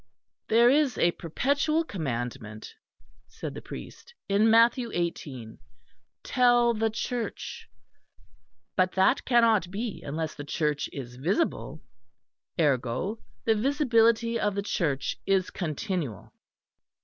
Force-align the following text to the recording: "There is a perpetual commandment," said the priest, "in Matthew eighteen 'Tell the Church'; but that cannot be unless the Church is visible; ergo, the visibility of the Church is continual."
"There 0.47 0.67
is 0.71 0.97
a 0.97 1.11
perpetual 1.11 1.83
commandment," 1.83 2.73
said 3.27 3.53
the 3.53 3.61
priest, 3.61 4.15
"in 4.27 4.49
Matthew 4.49 4.89
eighteen 4.95 5.59
'Tell 6.23 6.73
the 6.73 6.89
Church'; 6.89 7.69
but 8.75 8.93
that 8.93 9.23
cannot 9.25 9.69
be 9.69 10.01
unless 10.03 10.33
the 10.33 10.43
Church 10.43 10.89
is 10.91 11.17
visible; 11.17 11.83
ergo, 12.59 13.19
the 13.45 13.53
visibility 13.53 14.39
of 14.39 14.55
the 14.55 14.63
Church 14.63 15.17
is 15.27 15.51
continual." 15.51 16.33